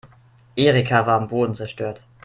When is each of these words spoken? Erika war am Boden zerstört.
Erika 0.55 1.05
war 1.05 1.15
am 1.19 1.27
Boden 1.27 1.53
zerstört. 1.53 2.01